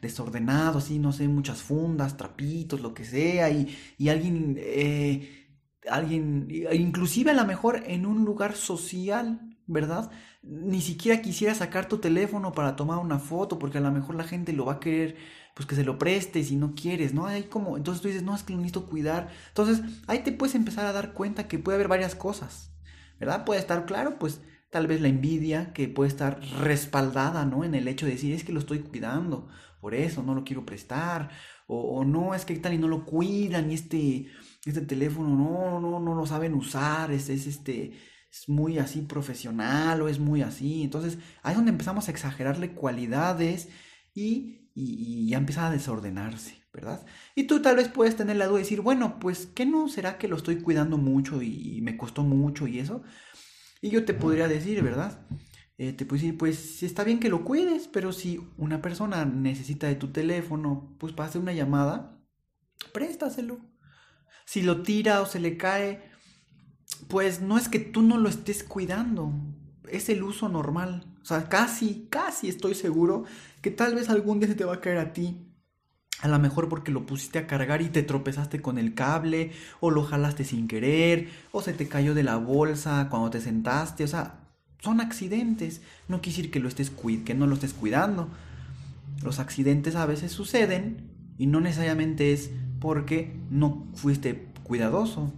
Desordenado, 0.00 0.78
así, 0.78 0.98
no 0.98 1.12
sé, 1.12 1.28
muchas 1.28 1.62
fundas, 1.62 2.16
trapitos, 2.16 2.80
lo 2.80 2.94
que 2.94 3.04
sea, 3.04 3.50
y, 3.50 3.76
y 3.98 4.08
alguien, 4.08 4.56
eh, 4.58 5.48
alguien, 5.88 6.48
inclusive 6.72 7.30
a 7.30 7.34
lo 7.34 7.44
mejor 7.46 7.82
en 7.86 8.06
un 8.06 8.24
lugar 8.24 8.54
social, 8.56 9.40
¿verdad? 9.66 10.10
Ni 10.42 10.80
siquiera 10.80 11.22
quisiera 11.22 11.54
sacar 11.54 11.88
tu 11.88 11.98
teléfono 11.98 12.52
para 12.52 12.76
tomar 12.76 12.98
una 12.98 13.18
foto, 13.18 13.58
porque 13.58 13.78
a 13.78 13.80
lo 13.80 13.92
mejor 13.92 14.14
la 14.14 14.24
gente 14.24 14.52
lo 14.52 14.66
va 14.66 14.74
a 14.74 14.80
querer, 14.80 15.16
pues 15.54 15.66
que 15.66 15.74
se 15.76 15.84
lo 15.84 15.98
preste 15.98 16.42
si 16.44 16.56
no 16.56 16.74
quieres, 16.74 17.14
¿no? 17.14 17.26
Hay 17.26 17.44
como, 17.44 17.76
entonces 17.76 18.02
tú 18.02 18.08
dices, 18.08 18.22
no, 18.22 18.34
es 18.34 18.42
que 18.42 18.52
lo 18.52 18.58
necesito 18.58 18.86
cuidar. 18.86 19.28
Entonces 19.48 19.82
ahí 20.06 20.20
te 20.20 20.32
puedes 20.32 20.54
empezar 20.54 20.86
a 20.86 20.92
dar 20.92 21.12
cuenta 21.14 21.48
que 21.48 21.58
puede 21.58 21.76
haber 21.76 21.88
varias 21.88 22.14
cosas, 22.14 22.72
¿verdad? 23.20 23.44
Puede 23.44 23.60
estar 23.60 23.86
claro, 23.86 24.18
pues 24.18 24.40
tal 24.74 24.88
vez 24.88 25.00
la 25.00 25.06
envidia 25.06 25.72
que 25.72 25.86
puede 25.86 26.08
estar 26.08 26.40
respaldada, 26.60 27.46
¿no? 27.46 27.62
En 27.62 27.76
el 27.76 27.86
hecho 27.86 28.06
de 28.06 28.12
decir, 28.12 28.34
es 28.34 28.42
que 28.42 28.52
lo 28.52 28.58
estoy 28.58 28.80
cuidando, 28.80 29.48
por 29.80 29.94
eso 29.94 30.24
no 30.24 30.34
lo 30.34 30.42
quiero 30.42 30.66
prestar, 30.66 31.30
o, 31.68 32.04
no, 32.04 32.34
es 32.34 32.44
que 32.44 32.56
tal 32.56 32.74
y 32.74 32.78
no 32.78 32.88
lo 32.88 33.04
cuidan, 33.04 33.70
y 33.70 33.74
este, 33.74 34.26
este 34.66 34.80
teléfono 34.80 35.28
no, 35.28 35.80
no, 35.80 36.00
no 36.00 36.16
lo 36.16 36.26
saben 36.26 36.54
usar, 36.54 37.12
es, 37.12 37.28
es 37.28 37.46
este 37.46 37.92
es 38.32 38.48
muy 38.48 38.78
así 38.78 39.02
profesional 39.02 40.02
o 40.02 40.08
es 40.08 40.18
muy 40.18 40.42
así. 40.42 40.82
Entonces 40.82 41.18
ahí 41.44 41.52
es 41.52 41.56
donde 41.56 41.70
empezamos 41.70 42.08
a 42.08 42.10
exagerarle 42.10 42.72
cualidades 42.72 43.68
y, 44.12 44.70
y, 44.74 45.28
ya 45.28 45.38
empieza 45.38 45.68
a 45.68 45.70
desordenarse, 45.70 46.56
¿verdad? 46.72 47.06
Y 47.36 47.44
tú 47.44 47.62
tal 47.62 47.76
vez 47.76 47.88
puedes 47.88 48.16
tener 48.16 48.36
la 48.36 48.46
duda 48.48 48.58
y 48.58 48.62
decir, 48.64 48.80
bueno, 48.80 49.20
pues 49.20 49.46
¿qué 49.54 49.66
no 49.66 49.88
será 49.88 50.18
que 50.18 50.26
lo 50.26 50.36
estoy 50.36 50.56
cuidando 50.56 50.98
mucho 50.98 51.42
y, 51.42 51.80
me 51.80 51.96
costó 51.96 52.24
mucho 52.24 52.66
y 52.66 52.80
eso? 52.80 53.04
Y 53.84 53.90
yo 53.90 54.06
te 54.06 54.14
podría 54.14 54.48
decir, 54.48 54.82
¿verdad? 54.82 55.20
Te 55.76 55.92
puedo 56.06 56.14
decir, 56.14 56.38
pues 56.38 56.82
está 56.82 57.04
bien 57.04 57.20
que 57.20 57.28
lo 57.28 57.44
cuides, 57.44 57.86
pero 57.86 58.12
si 58.12 58.40
una 58.56 58.80
persona 58.80 59.26
necesita 59.26 59.88
de 59.88 59.94
tu 59.94 60.08
teléfono, 60.08 60.96
pues 60.98 61.12
para 61.12 61.28
hacer 61.28 61.42
una 61.42 61.52
llamada, 61.52 62.18
préstaselo. 62.94 63.60
Si 64.46 64.62
lo 64.62 64.80
tira 64.80 65.20
o 65.20 65.26
se 65.26 65.38
le 65.38 65.58
cae, 65.58 66.02
pues 67.08 67.42
no 67.42 67.58
es 67.58 67.68
que 67.68 67.78
tú 67.78 68.00
no 68.00 68.16
lo 68.16 68.30
estés 68.30 68.64
cuidando, 68.64 69.34
es 69.90 70.08
el 70.08 70.22
uso 70.22 70.48
normal. 70.48 71.04
O 71.20 71.26
sea, 71.26 71.50
casi, 71.50 72.06
casi 72.08 72.48
estoy 72.48 72.74
seguro 72.74 73.24
que 73.60 73.70
tal 73.70 73.94
vez 73.96 74.08
algún 74.08 74.40
día 74.40 74.48
se 74.48 74.54
te 74.54 74.64
va 74.64 74.76
a 74.76 74.80
caer 74.80 74.96
a 74.96 75.12
ti. 75.12 75.46
A 76.20 76.28
lo 76.28 76.38
mejor 76.38 76.68
porque 76.68 76.92
lo 76.92 77.06
pusiste 77.06 77.38
a 77.38 77.46
cargar 77.46 77.82
y 77.82 77.88
te 77.88 78.02
tropezaste 78.02 78.62
con 78.62 78.78
el 78.78 78.94
cable, 78.94 79.52
o 79.80 79.90
lo 79.90 80.04
jalaste 80.04 80.44
sin 80.44 80.68
querer, 80.68 81.28
o 81.52 81.60
se 81.60 81.72
te 81.72 81.88
cayó 81.88 82.14
de 82.14 82.22
la 82.22 82.36
bolsa 82.36 83.08
cuando 83.10 83.30
te 83.30 83.40
sentaste. 83.40 84.04
O 84.04 84.08
sea, 84.08 84.40
son 84.80 85.00
accidentes. 85.00 85.82
No 86.08 86.20
quiere 86.20 86.36
decir 86.36 86.50
que, 86.50 86.60
lo 86.60 86.68
estés 86.68 86.90
que 87.24 87.34
no 87.34 87.46
lo 87.46 87.54
estés 87.54 87.74
cuidando. 87.74 88.28
Los 89.22 89.38
accidentes 89.38 89.96
a 89.96 90.06
veces 90.06 90.32
suceden 90.32 91.10
y 91.36 91.46
no 91.46 91.60
necesariamente 91.60 92.32
es 92.32 92.50
porque 92.80 93.36
no 93.50 93.86
fuiste 93.94 94.46
cuidadoso. 94.62 95.32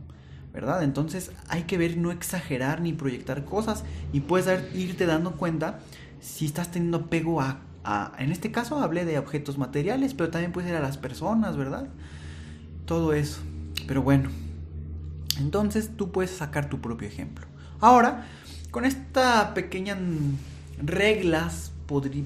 ¿verdad? 0.57 0.83
Entonces 0.83 1.33
hay 1.49 1.65
que 1.65 1.77
ver, 1.77 1.99
no 1.99 2.11
exagerar 2.11 2.81
ni 2.81 2.95
proyectar 2.95 3.45
cosas 3.45 3.85
y 4.15 4.21
puedes 4.21 4.75
irte 4.75 5.05
dando 5.05 5.33
cuenta 5.33 5.81
si 6.19 6.47
estás 6.47 6.71
teniendo 6.71 6.97
apego 6.97 7.43
a, 7.43 7.61
en 8.19 8.33
este 8.33 8.51
caso 8.51 8.81
hablé 8.81 9.05
de 9.05 9.19
objetos 9.19 9.59
materiales, 9.59 10.15
pero 10.15 10.31
también 10.31 10.53
puede 10.53 10.69
ser 10.69 10.77
a 10.77 10.81
las 10.81 10.99
personas, 10.99 11.57
¿verdad? 11.57 11.89
Todo 12.85 13.13
eso. 13.13 13.41
Pero 13.87 14.03
bueno, 14.03 14.31
entonces 15.39 15.91
tú 15.97 16.11
puedes 16.11 16.31
sacar 16.31 16.69
tu 16.69 16.81
propio 16.81 17.09
ejemplo. 17.09 17.47
Ahora, 17.81 18.27
con 18.71 18.85
esta 18.85 19.55
pequeña 19.55 19.97
reglas, 20.83 21.73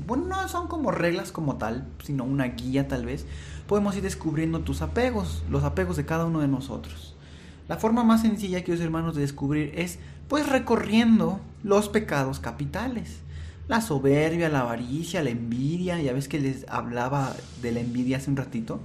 bueno, 0.06 0.26
no 0.26 0.48
son 0.48 0.68
como 0.68 0.90
reglas 0.90 1.32
como 1.32 1.56
tal, 1.56 1.86
sino 2.02 2.24
una 2.24 2.46
guía 2.46 2.88
tal 2.88 3.04
vez, 3.04 3.26
podemos 3.66 3.94
ir 3.96 4.02
descubriendo 4.02 4.60
tus 4.60 4.80
apegos, 4.80 5.44
los 5.50 5.64
apegos 5.64 5.96
de 5.96 6.06
cada 6.06 6.24
uno 6.24 6.40
de 6.40 6.48
nosotros. 6.48 7.14
La 7.68 7.76
forma 7.76 8.02
más 8.02 8.22
sencilla, 8.22 8.60
queridos 8.62 8.84
hermanos, 8.84 9.14
de 9.14 9.20
descubrir 9.20 9.72
es 9.76 9.98
pues 10.28 10.48
recorriendo 10.48 11.40
los 11.62 11.88
pecados 11.88 12.40
capitales. 12.40 13.18
La 13.70 13.80
soberbia, 13.80 14.48
la 14.48 14.62
avaricia, 14.62 15.22
la 15.22 15.30
envidia, 15.30 16.02
ya 16.02 16.12
ves 16.12 16.26
que 16.26 16.40
les 16.40 16.66
hablaba 16.66 17.36
de 17.62 17.70
la 17.70 17.78
envidia 17.78 18.16
hace 18.16 18.28
un 18.28 18.36
ratito 18.36 18.80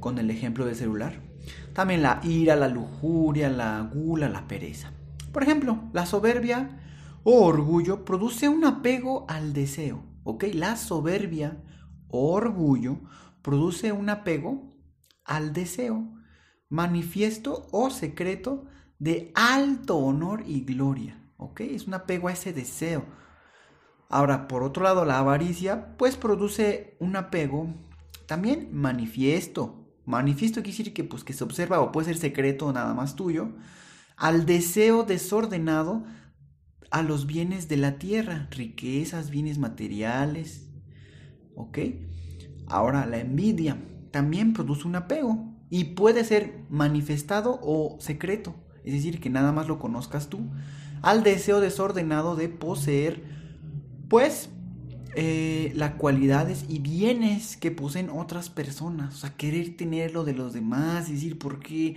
con 0.00 0.18
el 0.18 0.30
ejemplo 0.30 0.66
del 0.66 0.76
celular. 0.76 1.22
También 1.72 2.02
la 2.02 2.20
ira, 2.22 2.54
la 2.54 2.68
lujuria, 2.68 3.48
la 3.48 3.80
gula, 3.80 4.28
la 4.28 4.46
pereza. 4.46 4.92
Por 5.32 5.44
ejemplo, 5.44 5.78
la 5.94 6.04
soberbia 6.04 6.78
o 7.24 7.42
orgullo 7.42 8.04
produce 8.04 8.50
un 8.50 8.66
apego 8.66 9.24
al 9.30 9.54
deseo, 9.54 10.04
¿ok? 10.24 10.44
La 10.52 10.76
soberbia 10.76 11.62
o 12.08 12.34
orgullo 12.34 13.00
produce 13.40 13.92
un 13.92 14.10
apego 14.10 14.76
al 15.24 15.54
deseo 15.54 16.06
manifiesto 16.68 17.66
o 17.72 17.88
secreto 17.88 18.66
de 18.98 19.32
alto 19.34 19.96
honor 19.96 20.42
y 20.46 20.66
gloria. 20.66 21.18
¿Ok? 21.38 21.60
Es 21.60 21.86
un 21.86 21.94
apego 21.94 22.28
a 22.28 22.32
ese 22.32 22.52
deseo. 22.52 23.06
Ahora, 24.08 24.48
por 24.48 24.62
otro 24.62 24.84
lado, 24.84 25.04
la 25.04 25.18
avaricia, 25.18 25.96
pues 25.96 26.16
produce 26.16 26.96
un 26.98 27.16
apego 27.16 27.74
también 28.26 28.68
manifiesto. 28.72 29.86
Manifiesto 30.04 30.62
quiere 30.62 30.76
decir 30.76 30.94
que, 30.94 31.04
pues, 31.04 31.24
que 31.24 31.32
se 31.32 31.44
observa 31.44 31.80
o 31.80 31.92
puede 31.92 32.06
ser 32.06 32.16
secreto 32.16 32.66
o 32.66 32.72
nada 32.72 32.94
más 32.94 33.16
tuyo. 33.16 33.50
Al 34.16 34.46
deseo 34.46 35.04
desordenado 35.04 36.04
a 36.90 37.02
los 37.02 37.26
bienes 37.26 37.68
de 37.68 37.76
la 37.76 37.98
tierra, 37.98 38.48
riquezas, 38.50 39.30
bienes 39.30 39.58
materiales. 39.58 40.70
¿Ok? 41.54 41.78
Ahora, 42.66 43.06
la 43.06 43.18
envidia 43.18 43.78
también 44.10 44.52
produce 44.52 44.86
un 44.86 44.96
apego 44.96 45.54
y 45.70 45.84
puede 45.84 46.24
ser 46.24 46.64
manifestado 46.70 47.58
o 47.62 47.98
secreto, 48.00 48.54
es 48.84 48.94
decir, 48.94 49.20
que 49.20 49.30
nada 49.30 49.52
más 49.52 49.68
lo 49.68 49.78
conozcas 49.78 50.28
tú, 50.28 50.40
al 51.02 51.22
deseo 51.22 51.60
desordenado 51.60 52.36
de 52.36 52.48
poseer, 52.48 53.22
pues, 54.08 54.50
eh, 55.14 55.72
las 55.74 55.94
cualidades 55.94 56.64
y 56.68 56.78
bienes 56.80 57.56
que 57.56 57.70
poseen 57.70 58.10
otras 58.10 58.50
personas, 58.50 59.14
o 59.14 59.18
sea, 59.18 59.36
querer 59.36 59.76
tener 59.76 60.12
lo 60.12 60.24
de 60.24 60.34
los 60.34 60.52
demás 60.52 61.08
y 61.08 61.14
decir 61.14 61.38
por 61.38 61.60
qué 61.60 61.96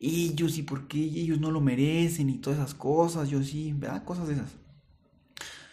ellos 0.00 0.58
y 0.58 0.62
por 0.62 0.88
qué 0.88 0.98
ellos 0.98 1.40
no 1.40 1.50
lo 1.50 1.60
merecen 1.60 2.30
y 2.30 2.38
todas 2.38 2.58
esas 2.58 2.74
cosas, 2.74 3.28
yo 3.28 3.42
sí, 3.42 3.72
¿verdad? 3.72 4.04
Cosas 4.04 4.28
de 4.28 4.34
esas. 4.34 4.56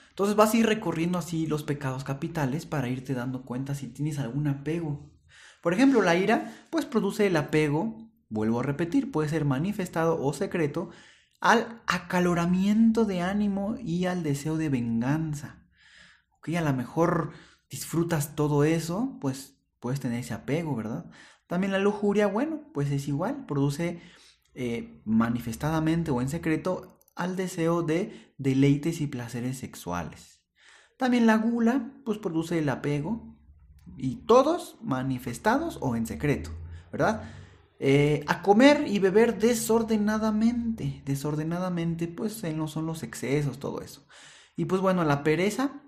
Entonces 0.09 0.35
vas 0.35 0.53
a 0.53 0.57
ir 0.57 0.65
recorriendo 0.65 1.17
así 1.17 1.47
los 1.47 1.63
pecados 1.63 2.03
capitales 2.03 2.65
para 2.65 2.89
irte 2.89 3.13
dando 3.13 3.43
cuenta 3.43 3.73
si 3.75 3.87
tienes 3.87 4.19
algún 4.19 4.47
apego 4.47 5.09
por 5.61 5.73
ejemplo, 5.73 6.01
la 6.01 6.15
ira 6.15 6.53
pues 6.69 6.85
produce 6.85 7.27
el 7.27 7.35
apego, 7.35 8.09
vuelvo 8.29 8.61
a 8.61 8.63
repetir, 8.63 9.11
puede 9.11 9.29
ser 9.29 9.45
manifestado 9.45 10.21
o 10.21 10.33
secreto, 10.33 10.89
al 11.41 11.81
acaloramiento 11.87 13.05
de 13.05 13.21
ánimo 13.21 13.75
y 13.77 14.05
al 14.05 14.23
deseo 14.23 14.57
de 14.57 14.69
venganza. 14.69 15.57
Ok, 16.49 16.55
a 16.55 16.61
lo 16.61 16.73
mejor 16.73 17.31
disfrutas 17.69 18.35
todo 18.35 18.63
eso, 18.63 19.17
pues 19.21 19.55
puedes 19.79 19.99
tener 19.99 20.19
ese 20.19 20.33
apego, 20.33 20.75
¿verdad? 20.75 21.05
También 21.47 21.71
la 21.71 21.79
lujuria, 21.79 22.27
bueno, 22.27 22.61
pues 22.73 22.91
es 22.91 23.07
igual, 23.07 23.45
produce 23.45 24.01
eh, 24.55 25.01
manifestadamente 25.05 26.11
o 26.11 26.21
en 26.21 26.29
secreto 26.29 26.99
al 27.15 27.35
deseo 27.35 27.83
de 27.83 28.33
deleites 28.37 29.01
y 29.01 29.07
placeres 29.07 29.57
sexuales. 29.59 30.41
También 30.97 31.27
la 31.27 31.37
gula, 31.37 31.91
pues 32.03 32.17
produce 32.17 32.59
el 32.59 32.69
apego, 32.69 33.37
y 33.97 34.17
todos 34.17 34.77
manifestados 34.81 35.77
o 35.81 35.95
en 35.95 36.05
secreto, 36.05 36.51
¿verdad? 36.91 37.23
Eh, 37.79 38.23
a 38.27 38.41
comer 38.41 38.85
y 38.87 38.99
beber 38.99 39.39
desordenadamente, 39.39 41.01
desordenadamente, 41.05 42.07
pues 42.07 42.43
no 42.53 42.67
son 42.67 42.85
los 42.85 43.03
excesos, 43.03 43.59
todo 43.59 43.81
eso. 43.81 44.05
Y 44.55 44.65
pues 44.65 44.81
bueno, 44.81 45.03
la 45.03 45.23
pereza 45.23 45.81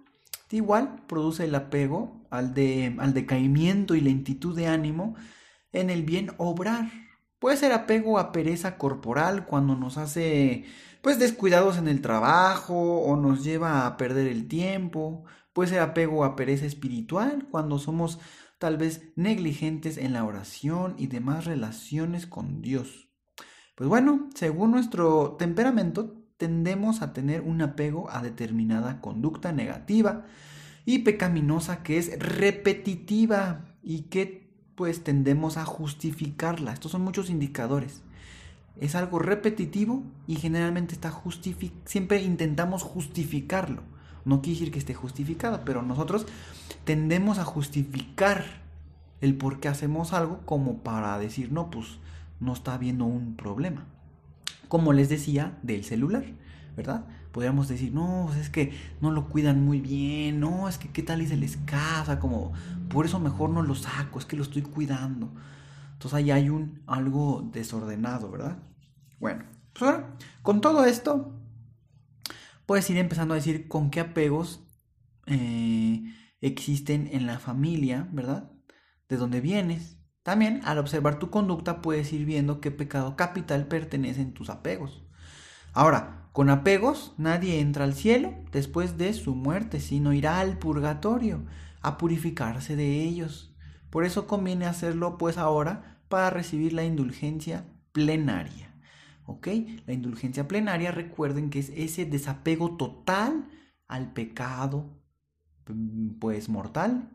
igual 0.54 1.04
produce 1.08 1.46
el 1.46 1.56
apego 1.56 2.26
al, 2.30 2.54
al 3.00 3.14
decaimiento 3.14 3.96
y 3.96 4.02
lentitud 4.02 4.56
de 4.56 4.68
ánimo 4.68 5.16
en 5.72 5.90
el 5.90 6.04
bien 6.04 6.32
obrar. 6.38 6.92
Puede 7.40 7.58
ser 7.58 7.72
apego 7.72 8.20
a 8.20 8.32
pereza 8.32 8.78
corporal 8.78 9.46
cuando 9.46 9.76
nos 9.76 9.98
hace 9.98 10.66
pues 11.02 11.18
descuidados 11.18 11.78
en 11.78 11.88
el 11.88 12.02
trabajo 12.02 13.00
o 13.02 13.18
nos 13.18 13.44
lleva 13.44 13.88
a 13.88 13.98
perder 13.98 14.28
el 14.28 14.48
tiempo. 14.48 15.24
Puede 15.54 15.70
ser 15.70 15.80
apego 15.80 16.24
a 16.24 16.36
pereza 16.36 16.66
espiritual 16.66 17.48
cuando 17.50 17.80
somos 17.80 18.20
tal 18.60 18.78
vez 18.78 19.12
negligentes 19.16 19.98
en 19.98 20.14
la 20.14 20.24
oración 20.24 20.96
y 20.98 21.08
demás 21.08 21.46
relaciones 21.46 22.28
con 22.28 22.62
Dios. 22.62 23.10
Pues 23.76 23.90
bueno, 23.90 24.30
según 24.36 24.70
nuestro 24.70 25.36
temperamento, 25.40 26.21
tendemos 26.42 27.04
a 27.04 27.14
tener 27.14 27.42
un 27.42 27.62
apego 27.62 28.10
a 28.10 28.24
determinada 28.24 29.00
conducta 29.00 29.52
negativa 29.52 30.26
y 30.86 31.00
pecaminosa 31.04 31.84
que 31.84 32.00
es 32.00 32.18
repetitiva 32.18 33.62
y 33.84 34.06
que 34.10 34.50
pues 34.74 35.04
tendemos 35.04 35.58
a 35.58 35.66
justificarla. 35.66 36.74
Estos 36.74 36.94
son 36.94 37.04
muchos 37.04 37.30
indicadores. 37.30 38.02
Es 38.80 38.96
algo 38.96 39.20
repetitivo 39.20 40.02
y 40.26 40.38
generalmente 40.38 40.96
está 40.96 41.14
siempre 41.86 42.24
intentamos 42.24 42.82
justificarlo. 42.82 43.84
No 44.26 44.42
quiere 44.42 44.58
decir 44.58 44.74
que 44.74 44.80
esté 44.80 44.96
justificado, 44.96 45.62
pero 45.64 45.84
nosotros 45.84 46.26
tendemos 46.86 47.38
a 47.38 47.46
justificar 47.46 48.46
el 49.20 49.38
por 49.38 49.60
qué 49.60 49.68
hacemos 49.68 50.12
algo 50.12 50.40
como 50.46 50.80
para 50.80 51.20
decir, 51.20 51.52
no, 51.52 51.70
pues 51.70 52.00
no 52.40 52.54
está 52.54 52.74
habiendo 52.74 53.06
un 53.06 53.36
problema. 53.36 53.86
Como 54.72 54.94
les 54.94 55.10
decía 55.10 55.60
del 55.64 55.84
celular, 55.84 56.24
¿verdad? 56.78 57.06
Podríamos 57.34 57.68
decir, 57.68 57.92
no, 57.92 58.28
pues 58.28 58.40
es 58.40 58.50
que 58.50 58.72
no 59.02 59.12
lo 59.12 59.28
cuidan 59.28 59.66
muy 59.66 59.82
bien, 59.82 60.40
no, 60.40 60.70
es 60.70 60.78
que 60.78 60.88
qué 60.88 61.04
tal 61.04 61.22
y 61.22 61.28
se 61.28 61.36
les 61.36 61.58
casa, 61.58 62.22
como, 62.22 62.54
por 62.88 63.06
eso 63.06 63.20
mejor 63.20 63.50
no 63.50 63.64
lo 63.64 63.76
saco, 63.76 64.18
es 64.18 64.24
que 64.26 64.38
lo 64.38 64.44
estoy 64.44 64.62
cuidando. 64.62 65.30
Entonces 65.92 66.14
ahí 66.14 66.32
hay 66.32 66.50
un 66.50 66.84
algo 66.88 67.50
desordenado, 67.52 68.32
¿verdad? 68.32 68.60
Bueno, 69.20 69.44
pues 69.74 69.92
ahora, 69.92 70.16
con 70.42 70.62
todo 70.62 70.86
esto, 70.86 71.38
puedes 72.66 72.90
ir 72.90 72.96
empezando 72.96 73.34
a 73.34 73.38
decir 73.44 73.68
con 73.68 73.92
qué 73.92 74.00
apegos 74.00 74.64
eh, 75.26 76.02
existen 76.40 77.10
en 77.12 77.26
la 77.26 77.40
familia, 77.40 78.08
¿verdad? 78.14 78.50
De 79.10 79.18
dónde 79.18 79.42
vienes. 79.42 79.98
También 80.24 80.62
al 80.66 80.78
observar 80.78 81.18
tu 81.18 81.30
conducta 81.30 81.82
puedes 81.82 82.14
ir 82.14 82.26
viendo 82.26 82.62
qué 82.62 82.72
pecado 82.72 83.16
capital 83.16 83.68
pertenece 83.68 84.22
en 84.22 84.34
tus 84.34 84.50
apegos. 84.50 85.04
Ahora, 85.74 86.30
con 86.32 86.50
apegos 86.50 87.14
nadie 87.18 87.60
entra 87.60 87.86
al 87.86 87.94
cielo 87.94 88.34
después 88.52 88.98
de 88.98 89.14
su 89.14 89.36
muerte, 89.36 89.80
sino 89.80 90.14
irá 90.14 90.40
al 90.40 90.60
purgatorio 90.60 91.44
a 91.82 91.98
purificarse 91.98 92.76
de 92.76 93.04
ellos. 93.04 93.56
Por 93.90 94.06
eso 94.06 94.28
conviene 94.28 94.66
hacerlo 94.66 95.18
pues 95.18 95.38
ahora 95.38 96.00
para 96.08 96.30
recibir 96.30 96.74
la 96.74 96.84
indulgencia 96.84 97.66
plenaria. 97.92 98.74
¿Ok? 99.26 99.48
La 99.86 99.94
indulgencia 99.94 100.48
plenaria, 100.48 100.92
recuerden 100.92 101.50
que 101.50 101.60
es 101.60 101.70
ese 101.70 102.06
desapego 102.06 102.78
total 102.78 103.50
al 103.88 104.14
pecado, 104.14 105.02
pues 106.20 106.50
mortal, 106.50 107.12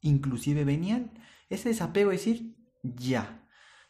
inclusive 0.00 0.64
venial. 0.64 1.10
Ese 1.48 1.70
desapego 1.70 2.10
es 2.10 2.20
decir, 2.20 2.56
ya. 2.82 3.46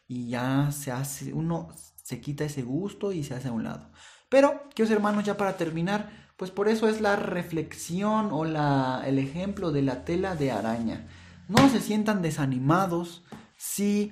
Y 0.07 0.29
ya 0.29 0.71
se 0.71 0.91
hace, 0.91 1.33
uno 1.33 1.69
se 2.03 2.21
quita 2.21 2.45
ese 2.45 2.63
gusto 2.63 3.11
y 3.11 3.23
se 3.23 3.35
hace 3.35 3.49
a 3.49 3.51
un 3.51 3.63
lado. 3.63 3.91
Pero, 4.29 4.69
queridos 4.69 4.91
hermanos, 4.91 5.23
ya 5.23 5.37
para 5.37 5.57
terminar, 5.57 6.11
pues 6.37 6.51
por 6.51 6.67
eso 6.67 6.87
es 6.87 7.01
la 7.01 7.15
reflexión 7.15 8.29
o 8.31 8.45
la, 8.45 9.03
el 9.05 9.19
ejemplo 9.19 9.71
de 9.71 9.81
la 9.81 10.05
tela 10.05 10.35
de 10.35 10.51
araña. 10.51 11.07
No 11.47 11.69
se 11.69 11.81
sientan 11.81 12.21
desanimados 12.21 13.23
si, 13.57 14.11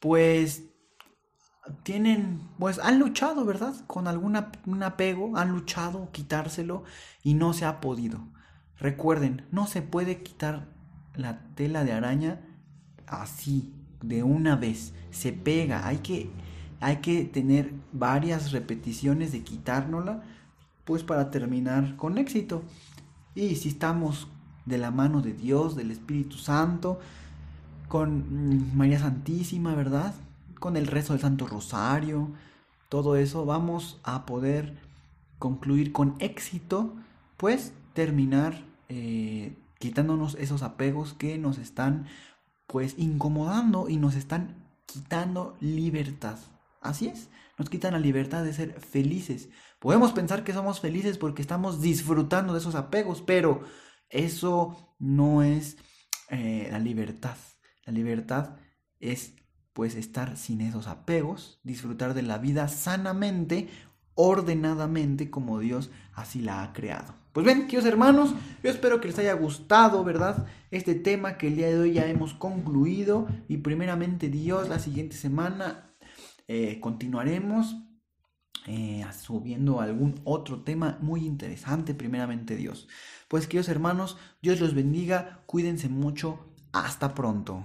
pues, 0.00 0.64
tienen, 1.82 2.48
pues 2.58 2.78
han 2.78 2.98
luchado, 2.98 3.44
¿verdad? 3.44 3.74
Con 3.86 4.06
algún 4.06 4.36
apego, 4.36 5.36
han 5.36 5.50
luchado 5.50 6.10
quitárselo 6.12 6.84
y 7.22 7.34
no 7.34 7.52
se 7.52 7.64
ha 7.64 7.80
podido. 7.80 8.28
Recuerden, 8.78 9.46
no 9.50 9.66
se 9.66 9.82
puede 9.82 10.22
quitar 10.22 10.68
la 11.14 11.54
tela 11.54 11.82
de 11.84 11.92
araña 11.92 12.45
así, 13.06 13.72
de 14.02 14.22
una 14.22 14.56
vez. 14.56 14.92
Se 15.10 15.32
pega, 15.32 15.86
hay 15.86 15.98
que, 15.98 16.30
hay 16.80 16.96
que 16.96 17.24
tener 17.24 17.72
varias 17.92 18.52
repeticiones 18.52 19.32
de 19.32 19.42
quitárnosla, 19.42 20.22
pues 20.84 21.02
para 21.02 21.30
terminar 21.30 21.96
con 21.96 22.18
éxito. 22.18 22.62
Y 23.34 23.56
si 23.56 23.68
estamos 23.68 24.28
de 24.64 24.78
la 24.78 24.90
mano 24.90 25.22
de 25.22 25.32
Dios, 25.32 25.76
del 25.76 25.90
Espíritu 25.90 26.36
Santo, 26.36 26.98
con 27.88 28.76
María 28.76 28.98
Santísima, 28.98 29.74
¿verdad? 29.74 30.14
con 30.58 30.76
el 30.76 30.86
rezo 30.86 31.12
del 31.12 31.22
Santo 31.22 31.46
Rosario, 31.46 32.30
todo 32.88 33.16
eso, 33.16 33.44
vamos 33.44 34.00
a 34.04 34.26
poder 34.26 34.76
concluir 35.38 35.92
con 35.92 36.14
éxito, 36.18 36.94
pues 37.36 37.72
terminar 37.92 38.62
eh, 38.88 39.56
quitándonos 39.78 40.34
esos 40.36 40.62
apegos 40.62 41.14
que 41.14 41.38
nos 41.38 41.58
están 41.58 42.06
pues 42.66 42.94
incomodando 42.98 43.88
y 43.88 43.96
nos 43.96 44.14
están 44.14 44.54
quitando 44.86 45.56
libertad. 45.60 46.38
Así 46.80 47.08
es, 47.08 47.28
nos 47.58 47.68
quitan 47.68 47.92
la 47.92 47.98
libertad 47.98 48.44
de 48.44 48.52
ser 48.52 48.80
felices. 48.80 49.48
Podemos 49.80 50.12
pensar 50.12 50.44
que 50.44 50.52
somos 50.52 50.80
felices 50.80 51.18
porque 51.18 51.42
estamos 51.42 51.80
disfrutando 51.80 52.52
de 52.52 52.60
esos 52.60 52.74
apegos, 52.74 53.22
pero 53.22 53.62
eso 54.08 54.94
no 54.98 55.42
es 55.42 55.76
eh, 56.30 56.68
la 56.70 56.78
libertad. 56.78 57.36
La 57.84 57.92
libertad 57.92 58.56
es 59.00 59.34
pues 59.72 59.94
estar 59.94 60.38
sin 60.38 60.62
esos 60.62 60.86
apegos, 60.86 61.60
disfrutar 61.62 62.14
de 62.14 62.22
la 62.22 62.38
vida 62.38 62.66
sanamente, 62.68 63.68
ordenadamente, 64.16 65.30
como 65.30 65.60
Dios 65.60 65.90
así 66.14 66.40
la 66.40 66.64
ha 66.64 66.72
creado. 66.72 67.14
Pues 67.32 67.46
bien, 67.46 67.66
queridos 67.66 67.84
hermanos, 67.84 68.34
yo 68.64 68.70
espero 68.70 69.00
que 69.00 69.08
les 69.08 69.18
haya 69.18 69.34
gustado, 69.34 70.02
¿verdad? 70.02 70.46
Este 70.70 70.94
tema 70.94 71.36
que 71.36 71.48
el 71.48 71.56
día 71.56 71.68
de 71.68 71.78
hoy 71.78 71.92
ya 71.92 72.06
hemos 72.06 72.34
concluido 72.34 73.28
y 73.46 73.58
primeramente 73.58 74.28
Dios, 74.28 74.68
la 74.68 74.78
siguiente 74.78 75.16
semana 75.16 75.94
eh, 76.48 76.80
continuaremos 76.80 77.76
eh, 78.66 79.04
subiendo 79.16 79.80
algún 79.80 80.20
otro 80.24 80.62
tema 80.62 80.98
muy 81.00 81.24
interesante, 81.24 81.94
primeramente 81.94 82.56
Dios. 82.56 82.88
Pues 83.28 83.46
queridos 83.46 83.68
hermanos, 83.68 84.16
Dios 84.40 84.58
los 84.58 84.74
bendiga, 84.74 85.42
cuídense 85.46 85.88
mucho, 85.88 86.40
hasta 86.72 87.14
pronto. 87.14 87.64